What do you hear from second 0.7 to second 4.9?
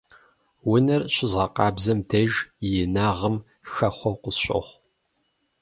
Унэр щызгъэкъабзэм деж и инагъым хэхъуэу къысщохъу.